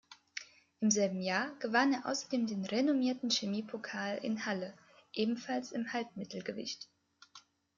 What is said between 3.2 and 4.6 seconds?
Chemiepokal in